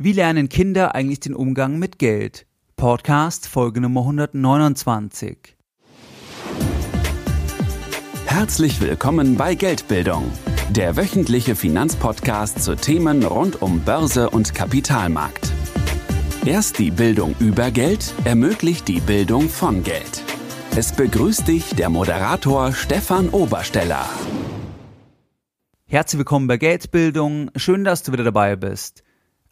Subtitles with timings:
[0.00, 2.46] Wie lernen Kinder eigentlich den Umgang mit Geld?
[2.76, 5.56] Podcast Folge Nummer 129.
[8.24, 10.30] Herzlich willkommen bei Geldbildung,
[10.70, 15.50] der wöchentliche Finanzpodcast zu Themen rund um Börse und Kapitalmarkt.
[16.46, 20.22] Erst die Bildung über Geld ermöglicht die Bildung von Geld.
[20.76, 24.08] Es begrüßt dich der Moderator Stefan Obersteller.
[25.88, 27.50] Herzlich willkommen bei Geldbildung.
[27.56, 29.02] Schön, dass du wieder dabei bist.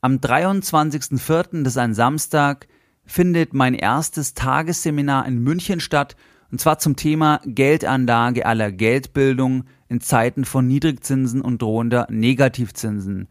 [0.07, 2.69] Am 23.04., das ist ein Samstag,
[3.07, 6.15] findet mein erstes Tagesseminar in München statt,
[6.53, 13.27] und zwar zum Thema Geldanlage aller Geldbildung in Zeiten von Niedrigzinsen und drohender Negativzinsen.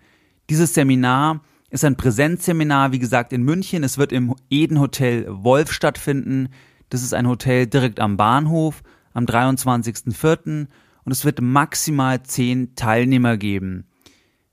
[0.49, 3.85] Dieses Seminar ist ein Präsenzseminar, wie gesagt, in München.
[3.85, 6.49] Es wird im Eden Hotel Wolf stattfinden.
[6.89, 8.83] Das ist ein Hotel direkt am Bahnhof
[9.13, 10.67] am 23.04.
[11.05, 13.85] und es wird maximal zehn Teilnehmer geben.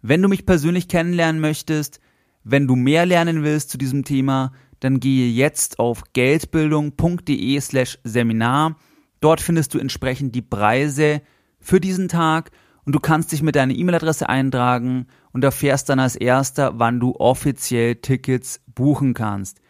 [0.02, 1.98] Wenn du mich persönlich kennenlernen möchtest,
[2.45, 8.77] wenn du mehr lernen willst zu diesem Thema, dann gehe jetzt auf geldbildung.de slash Seminar.
[9.20, 11.22] Dort findest du entsprechend die Preise
[11.61, 12.50] für diesen Tag
[12.84, 17.14] und du kannst dich mit deiner E-Mail-Adresse eintragen und erfährst dann als erster, wann du
[17.14, 19.61] offiziell Tickets buchen kannst.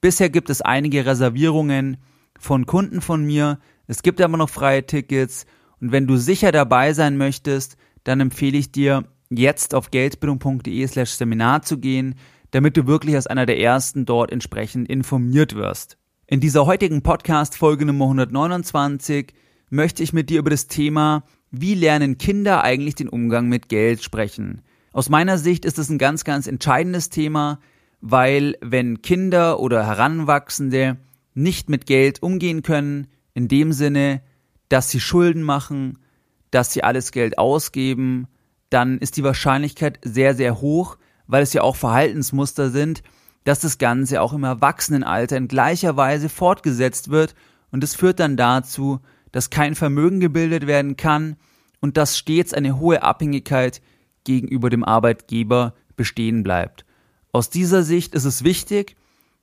[0.00, 1.96] Bisher gibt es einige Reservierungen
[2.38, 3.58] von Kunden von mir.
[3.86, 5.46] Es gibt aber noch freie Tickets
[5.80, 11.10] und wenn du sicher dabei sein möchtest, dann empfehle ich dir, jetzt auf geldbildung.de slash
[11.10, 12.14] Seminar zu gehen,
[12.50, 15.98] damit du wirklich als einer der ersten dort entsprechend informiert wirst.
[16.26, 19.34] In dieser heutigen Podcast-Folge Nummer 129
[19.70, 24.02] möchte ich mit dir über das Thema, wie lernen Kinder eigentlich den Umgang mit Geld
[24.02, 24.62] sprechen.
[24.92, 27.60] Aus meiner Sicht ist es ein ganz, ganz entscheidendes Thema,
[28.00, 30.98] weil wenn Kinder oder Heranwachsende
[31.34, 34.22] nicht mit Geld umgehen können, in dem Sinne,
[34.68, 35.98] dass sie Schulden machen,
[36.50, 38.26] dass sie alles Geld ausgeben,
[38.70, 43.02] dann ist die Wahrscheinlichkeit sehr, sehr hoch, weil es ja auch Verhaltensmuster sind,
[43.44, 47.34] dass das Ganze auch im Erwachsenenalter in gleicher Weise fortgesetzt wird
[47.70, 49.00] und es führt dann dazu,
[49.32, 51.36] dass kein Vermögen gebildet werden kann
[51.80, 53.80] und dass stets eine hohe Abhängigkeit
[54.24, 56.84] gegenüber dem Arbeitgeber bestehen bleibt.
[57.32, 58.96] Aus dieser Sicht ist es wichtig,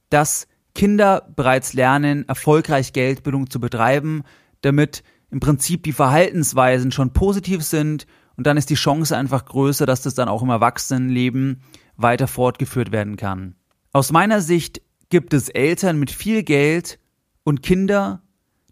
[0.09, 4.23] dass Kinder bereits lernen, erfolgreich Geldbildung zu betreiben,
[4.61, 8.05] damit im Prinzip die Verhaltensweisen schon positiv sind
[8.38, 11.62] und dann ist die Chance einfach größer, dass das dann auch im Erwachsenenleben
[11.97, 13.56] weiter fortgeführt werden kann.
[13.94, 17.00] Aus meiner Sicht gibt es Eltern mit viel Geld
[17.44, 18.22] und Kinder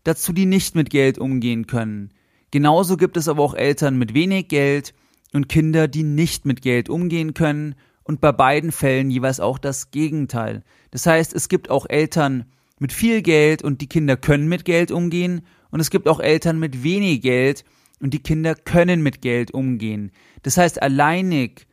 [0.04, 2.14] dazu, die nicht mit Geld umgehen können.
[2.52, 4.94] Genauso gibt es aber auch Eltern mit wenig Geld
[5.32, 9.92] und Kinder, die nicht mit Geld umgehen können und bei beiden Fällen jeweils auch das
[9.92, 10.64] Gegenteil.
[10.92, 12.46] Das heißt, es gibt auch Eltern
[12.80, 16.60] mit viel Geld und die Kinder können mit Geld umgehen und es gibt auch Eltern
[16.60, 17.64] mit wenig Geld
[18.04, 20.12] und die Kinder können mit Geld umgehen.
[20.42, 21.68] Das heißt, alleinig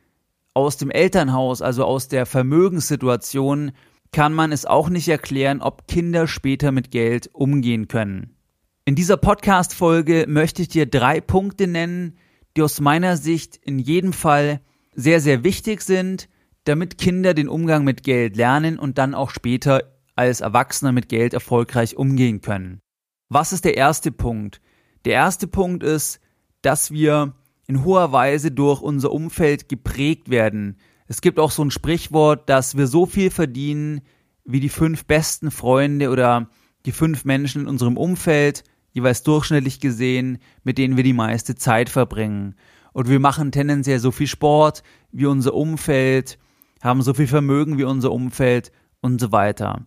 [0.53, 3.73] aus dem Elternhaus, also aus der Vermögenssituation,
[4.13, 8.37] kann man es auch nicht erklären, ob Kinder später mit Geld umgehen können.
[8.85, 12.17] In dieser Podcast-Folge möchte ich dir drei Punkte nennen,
[12.55, 14.61] die aus meiner Sicht in jedem Fall
[14.95, 16.29] sehr, sehr wichtig sind,
[16.63, 19.83] damit Kinder den Umgang mit Geld lernen und dann auch später
[20.15, 22.79] als Erwachsener mit Geld erfolgreich umgehen können.
[23.27, 24.61] Was ist der erste Punkt?
[25.05, 26.19] Der erste Punkt ist,
[26.61, 27.33] dass wir
[27.67, 30.77] in hoher Weise durch unser Umfeld geprägt werden.
[31.07, 34.01] Es gibt auch so ein Sprichwort, dass wir so viel verdienen
[34.45, 36.49] wie die fünf besten Freunde oder
[36.85, 41.89] die fünf Menschen in unserem Umfeld, jeweils durchschnittlich gesehen, mit denen wir die meiste Zeit
[41.89, 42.55] verbringen.
[42.93, 46.37] Und wir machen tendenziell so viel Sport wie unser Umfeld,
[46.81, 49.85] haben so viel Vermögen wie unser Umfeld und so weiter.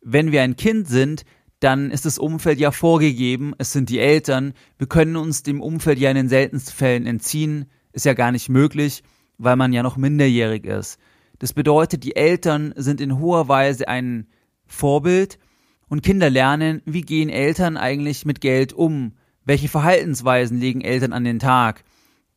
[0.00, 1.24] Wenn wir ein Kind sind,
[1.60, 5.98] dann ist das Umfeld ja vorgegeben, es sind die Eltern, wir können uns dem Umfeld
[5.98, 9.02] ja in den seltensten Fällen entziehen, ist ja gar nicht möglich,
[9.38, 10.98] weil man ja noch minderjährig ist.
[11.38, 14.26] Das bedeutet, die Eltern sind in hoher Weise ein
[14.66, 15.38] Vorbild.
[15.88, 19.12] Und Kinder lernen, wie gehen Eltern eigentlich mit Geld um,
[19.44, 21.84] welche Verhaltensweisen legen Eltern an den Tag.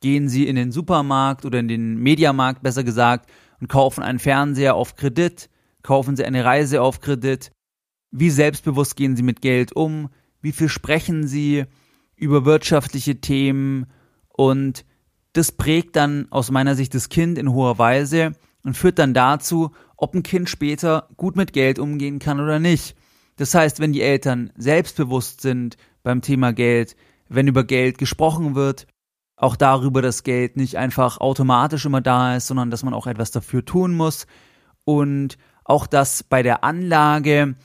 [0.01, 3.29] Gehen sie in den Supermarkt oder in den Mediamarkt besser gesagt
[3.59, 5.49] und kaufen einen Fernseher auf Kredit,
[5.81, 7.51] kaufen sie eine Reise auf Kredit,
[8.11, 10.09] wie selbstbewusst gehen Sie mit Geld um?
[10.41, 11.65] Wie viel sprechen Sie
[12.15, 13.87] über wirtschaftliche Themen?
[14.29, 14.85] Und
[15.33, 18.33] das prägt dann aus meiner Sicht das Kind in hoher Weise
[18.63, 22.95] und führt dann dazu, ob ein Kind später gut mit Geld umgehen kann oder nicht.
[23.35, 26.95] Das heißt, wenn die Eltern selbstbewusst sind beim Thema Geld,
[27.29, 28.87] wenn über Geld gesprochen wird,
[29.37, 33.31] auch darüber, dass Geld nicht einfach automatisch immer da ist, sondern dass man auch etwas
[33.31, 34.27] dafür tun muss
[34.83, 37.55] und auch, dass bei der Anlage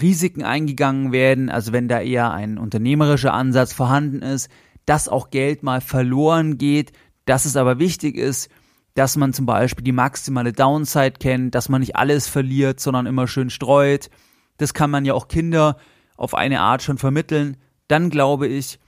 [0.00, 4.48] Risiken eingegangen werden, also wenn da eher ein unternehmerischer Ansatz vorhanden ist,
[4.86, 6.92] dass auch Geld mal verloren geht,
[7.24, 8.50] dass es aber wichtig ist,
[8.94, 13.26] dass man zum Beispiel die maximale Downside kennt, dass man nicht alles verliert, sondern immer
[13.26, 14.10] schön streut.
[14.58, 15.76] Das kann man ja auch Kinder
[16.16, 17.56] auf eine Art schon vermitteln.
[17.88, 18.78] Dann glaube ich,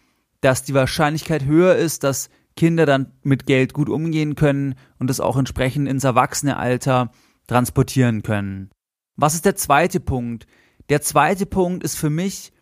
[0.41, 5.21] dass die Wahrscheinlichkeit höher ist, dass Kinder dann mit Geld gut umgehen können und es
[5.21, 7.11] auch entsprechend ins Erwachsenealter
[7.47, 8.71] transportieren können.
[9.17, 10.47] Was ist der zweite Punkt?
[10.89, 12.53] Der zweite Punkt ist für mich,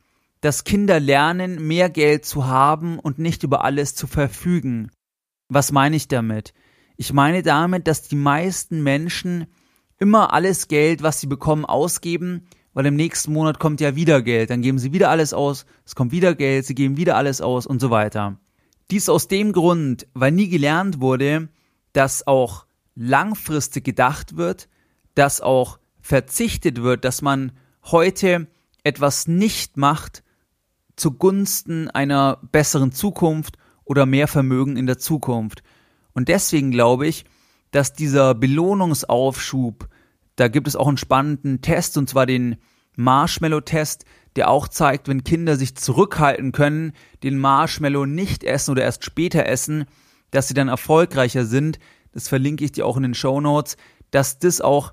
[0.40, 4.90] dass Kinder lernen, mehr Geld zu haben und nicht über alles zu verfügen.
[5.48, 6.52] Was meine ich damit?
[6.96, 9.46] Ich meine damit, dass die meisten Menschen
[9.98, 14.50] immer alles Geld, was sie bekommen, ausgeben, weil im nächsten Monat kommt ja wieder Geld,
[14.50, 17.66] dann geben sie wieder alles aus, es kommt wieder Geld, sie geben wieder alles aus
[17.66, 18.38] und so weiter.
[18.90, 21.48] Dies aus dem Grund, weil nie gelernt wurde,
[21.92, 24.69] dass auch langfristig gedacht wird,
[25.14, 27.52] dass auch verzichtet wird, dass man
[27.84, 28.46] heute
[28.84, 30.23] etwas nicht macht
[30.96, 35.62] zugunsten einer besseren Zukunft oder mehr Vermögen in der Zukunft.
[36.12, 37.25] Und deswegen glaube ich,
[37.70, 39.88] dass dieser Belohnungsaufschub,
[40.37, 42.56] da gibt es auch einen spannenden Test, und zwar den
[42.96, 44.05] Marshmallow-Test,
[44.37, 46.93] der auch zeigt, wenn Kinder sich zurückhalten können,
[47.23, 49.87] den Marshmallow nicht essen oder erst später essen,
[50.31, 51.79] dass sie dann erfolgreicher sind.
[52.12, 53.76] Das verlinke ich dir auch in den Show Notes,
[54.11, 54.93] dass das auch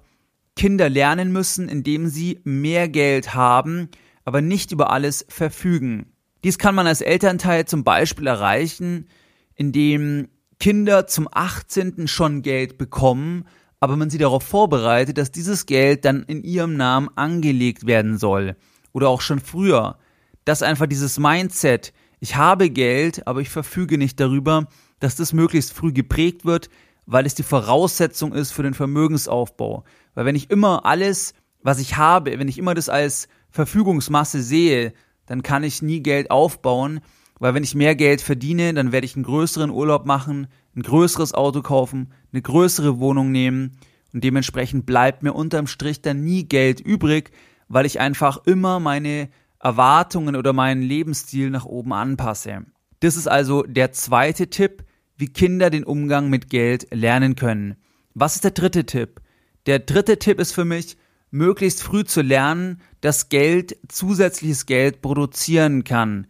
[0.60, 3.88] Kinder lernen müssen, indem sie mehr Geld haben,
[4.26, 6.08] aber nicht über alles verfügen.
[6.44, 9.08] Dies kann man als Elternteil zum Beispiel erreichen,
[9.56, 10.28] indem
[10.60, 12.10] Kinder zum 18.
[12.10, 13.46] schon Geld bekommen,
[13.80, 18.58] aber man sie darauf vorbereitet, dass dieses Geld dann in ihrem Namen angelegt werden soll.
[18.92, 19.98] Oder auch schon früher.
[20.44, 24.68] Dass einfach dieses Mindset, ich habe Geld, aber ich verfüge nicht darüber,
[25.00, 26.70] dass das möglichst früh geprägt wird,
[27.12, 29.84] weil es die Voraussetzung ist für den Vermögensaufbau.
[30.14, 31.34] Weil wenn ich immer alles,
[31.64, 34.94] was ich habe, wenn ich immer das als Verfügungsmasse sehe,
[35.26, 37.00] dann kann ich nie Geld aufbauen,
[37.40, 41.34] weil wenn ich mehr Geld verdiene, dann werde ich einen größeren Urlaub machen, ein größeres
[41.34, 43.78] Auto kaufen, eine größere Wohnung nehmen
[44.14, 47.32] und dementsprechend bleibt mir unterm Strich dann nie Geld übrig,
[47.68, 49.30] weil ich einfach immer meine
[49.60, 52.66] Erwartungen oder meinen Lebensstil nach oben anpasse.
[53.00, 54.84] Das ist also der zweite Tipp,
[55.19, 57.75] wie Kinder den Umgang mit Geld lernen können.
[58.13, 59.21] Was ist der dritte Tipp?
[59.66, 60.98] Der dritte Tipp ist für mich,
[61.30, 66.25] möglichst früh zu lernen, dass Geld zusätzliches Geld produzieren kann.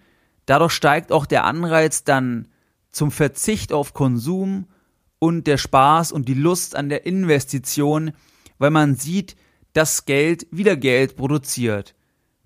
[0.48, 2.48] Dadurch steigt auch der Anreiz dann
[2.90, 4.66] zum Verzicht auf Konsum
[5.20, 8.12] und der Spaß und die Lust an der Investition,
[8.58, 9.36] weil man sieht,
[9.74, 11.94] dass Geld wieder Geld produziert.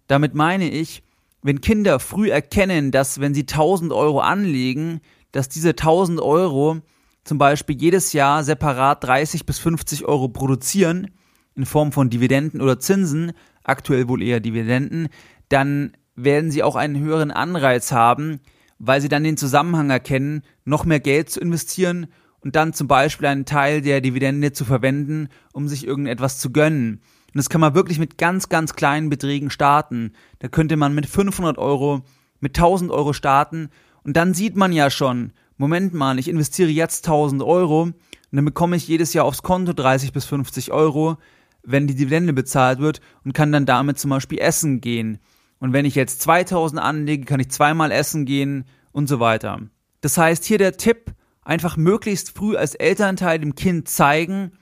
[0.07, 1.03] Damit meine ich,
[1.41, 4.99] wenn Kinder früh erkennen, dass wenn sie 1000 Euro anlegen,
[5.33, 6.77] dass diese 1000 Euro
[7.25, 11.11] zum Beispiel jedes Jahr separat 30 bis 50 Euro produzieren,
[11.55, 13.33] in Form von Dividenden oder Zinsen,
[13.63, 15.09] aktuell wohl eher Dividenden,
[15.49, 18.39] dann werden sie auch einen höheren Anreiz haben,
[18.79, 22.07] weil sie dann den Zusammenhang erkennen, noch mehr Geld zu investieren
[22.41, 27.01] und dann zum Beispiel einen Teil der Dividende zu verwenden, um sich irgendetwas zu gönnen.
[27.27, 30.13] Und das kann man wirklich mit ganz, ganz kleinen Beträgen starten.
[30.39, 32.01] Da könnte man mit 500 Euro,
[32.39, 33.69] mit 1000 Euro starten
[34.03, 37.95] und dann sieht man ja schon, Moment mal, ich investiere jetzt 1000 Euro und
[38.31, 41.17] dann bekomme ich jedes Jahr aufs Konto 30 bis 50 Euro,
[41.63, 45.19] wenn die Dividende bezahlt wird und kann dann damit zum Beispiel essen gehen.
[45.59, 49.59] Und wenn ich jetzt 2000 anlege, kann ich zweimal essen gehen und so weiter.
[50.01, 54.53] Das heißt, hier der Tipp, einfach möglichst früh als Elternteil dem Kind zeigen,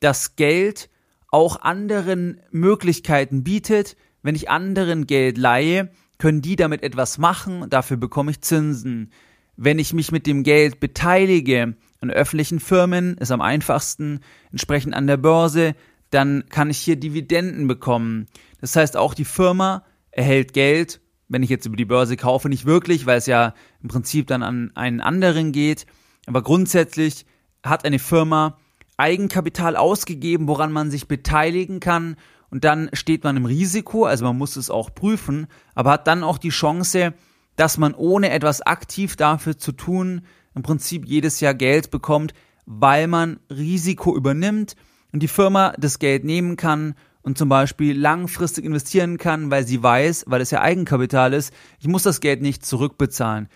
[0.00, 0.88] dass Geld
[1.30, 3.96] auch anderen Möglichkeiten bietet.
[4.22, 9.12] Wenn ich anderen Geld leihe, können die damit etwas machen, dafür bekomme ich Zinsen.
[9.56, 14.20] Wenn ich mich mit dem Geld beteilige an öffentlichen Firmen, ist am einfachsten,
[14.50, 15.74] entsprechend an der Börse,
[16.10, 18.26] dann kann ich hier Dividenden bekommen.
[18.60, 22.64] Das heißt, auch die Firma erhält Geld, wenn ich jetzt über die Börse kaufe, nicht
[22.64, 25.86] wirklich, weil es ja im Prinzip dann an einen anderen geht.
[26.26, 27.26] Aber grundsätzlich
[27.62, 28.58] hat eine Firma
[28.96, 32.16] Eigenkapital ausgegeben, woran man sich beteiligen kann
[32.50, 36.22] und dann steht man im Risiko, also man muss es auch prüfen, aber hat dann
[36.22, 37.14] auch die Chance,
[37.56, 40.22] dass man ohne etwas aktiv dafür zu tun,
[40.54, 42.32] im Prinzip jedes Jahr Geld bekommt,
[42.66, 44.76] weil man Risiko übernimmt
[45.12, 49.82] und die Firma das Geld nehmen kann und zum Beispiel langfristig investieren kann, weil sie
[49.82, 53.48] weiß, weil es ja Eigenkapital ist, ich muss das Geld nicht zurückbezahlen.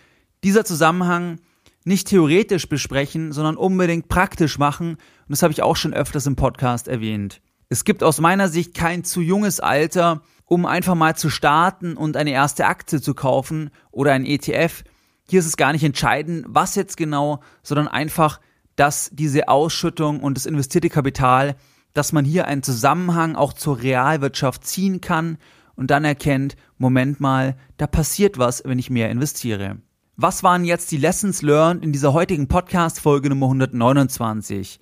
[0.43, 1.39] Dieser Zusammenhang
[1.85, 4.91] nicht theoretisch besprechen, sondern unbedingt praktisch machen.
[4.91, 7.41] Und das habe ich auch schon öfters im Podcast erwähnt.
[7.73, 12.15] Es gibt aus meiner Sicht kein zu junges Alter, um einfach mal zu starten und
[12.15, 14.83] eine erste Aktie zu kaufen oder ein ETF.
[15.27, 18.39] Hier ist es gar nicht entscheidend, was jetzt genau, sondern einfach,
[18.75, 21.55] dass diese Ausschüttung und das investierte Kapital
[21.93, 25.37] dass man hier einen Zusammenhang auch zur Realwirtschaft ziehen kann
[25.75, 29.77] und dann erkennt, Moment mal, da passiert was, wenn ich mehr investiere.
[30.15, 34.79] Was waren jetzt die Lessons learned in dieser heutigen Podcast-Folge Nummer 129?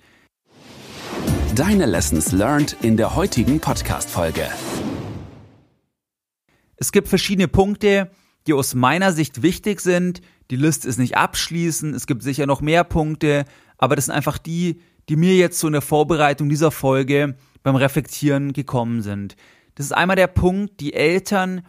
[1.54, 4.48] Deine Lessons learned in der heutigen Podcast-Folge.
[6.76, 8.10] Es gibt verschiedene Punkte,
[8.46, 10.22] die aus meiner Sicht wichtig sind.
[10.50, 11.94] Die Liste ist nicht abschließend.
[11.94, 13.44] Es gibt sicher noch mehr Punkte,
[13.76, 14.80] aber das sind einfach die,
[15.10, 19.36] die mir jetzt so in der Vorbereitung dieser Folge beim Reflektieren gekommen sind.
[19.74, 21.66] Das ist einmal der Punkt, die Eltern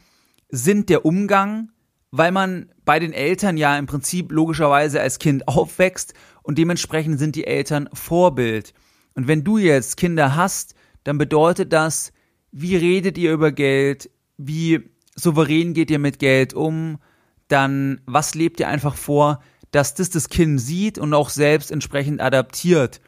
[0.48, 1.74] sind der Umgang,
[2.10, 7.36] weil man bei den Eltern ja im Prinzip logischerweise als Kind aufwächst und dementsprechend sind
[7.36, 8.74] die Eltern Vorbild.
[9.16, 12.12] Und wenn du jetzt Kinder hast, dann bedeutet das,
[12.52, 17.00] wie redet ihr über Geld, wie souverän geht ihr mit Geld um,
[17.48, 19.42] dann was lebt ihr einfach vor,
[19.72, 23.02] dass das das Kind sieht und auch selbst entsprechend adaptiert.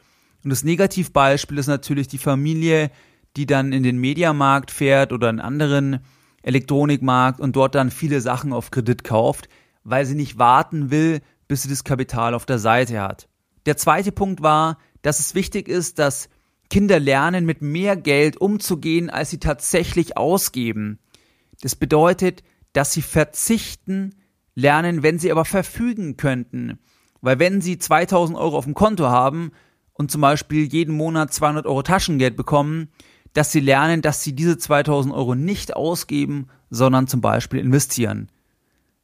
[0.44, 2.90] Und das Negativbeispiel ist natürlich die Familie,
[3.36, 6.00] die dann in den Mediamarkt fährt oder einen anderen
[6.42, 9.48] Elektronikmarkt und dort dann viele Sachen auf Kredit kauft,
[9.84, 13.28] weil sie nicht warten will, bis sie das Kapital auf der Seite hat.
[13.66, 16.28] Der zweite Punkt war, dass es wichtig ist, dass
[16.68, 20.98] Kinder lernen, mit mehr Geld umzugehen, als sie tatsächlich ausgeben.
[21.60, 24.16] Das bedeutet, dass sie verzichten
[24.56, 26.80] lernen, wenn sie aber verfügen könnten.
[27.20, 29.52] Weil wenn sie 2000 Euro auf dem Konto haben
[29.92, 32.88] und zum Beispiel jeden Monat 200 Euro Taschengeld bekommen,
[33.32, 38.28] dass sie lernen, dass sie diese 2000 Euro nicht ausgeben, sondern zum Beispiel investieren.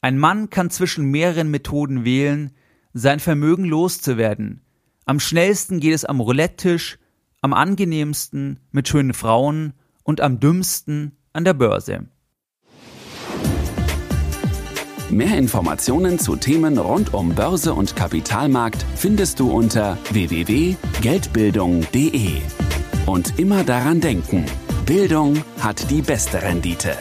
[0.00, 2.50] Ein Mann kann zwischen mehreren Methoden wählen,
[2.92, 4.62] sein Vermögen loszuwerden.
[5.04, 6.98] Am schnellsten geht es am Roulette-Tisch,
[7.42, 12.06] am angenehmsten mit schönen Frauen und am dümmsten an der Börse.
[15.10, 22.40] Mehr Informationen zu Themen rund um Börse und Kapitalmarkt findest du unter www.geldbildung.de.
[23.04, 24.46] Und immer daran denken,
[24.86, 26.96] Bildung hat die beste Rendite.